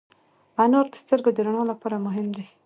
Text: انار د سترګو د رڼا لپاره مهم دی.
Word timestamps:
انار 0.63 0.85
د 0.93 0.95
سترګو 1.03 1.29
د 1.33 1.39
رڼا 1.47 1.63
لپاره 1.71 2.03
مهم 2.05 2.27
دی. 2.37 2.45